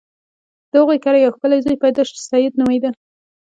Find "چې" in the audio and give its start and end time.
2.17-2.21